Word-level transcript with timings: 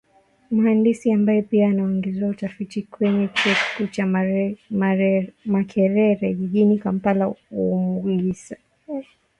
Mhandisi 0.51 1.13
ambaye 1.13 1.41
pia 1.41 1.67
anaongoza 1.69 2.27
utafiti 2.27 2.81
kwenye 2.81 3.27
chuo 3.27 3.53
kikuu 3.53 3.87
cha 3.93 4.05
Makerere 5.49 6.33
jijini 6.33 6.79
Kampala 6.79 7.25
Omugisa 7.51 8.55
amesema 8.57 9.07